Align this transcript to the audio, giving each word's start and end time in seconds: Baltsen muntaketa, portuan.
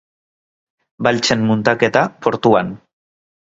Baltsen 1.09 1.45
muntaketa, 1.51 2.05
portuan. 2.25 2.75